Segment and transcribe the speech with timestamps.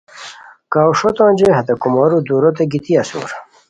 [0.73, 3.29] کاوݰو تونجئے ہتےکومورو دوروت گیتی اسور